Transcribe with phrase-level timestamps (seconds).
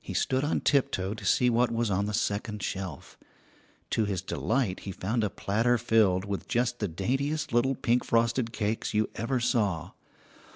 [0.00, 3.16] He stood on tiptoe to see what was on the second shelf.
[3.90, 8.52] To his delight he found a platter filled with just the daintiest little pink frosted
[8.52, 9.92] cakes you ever saw.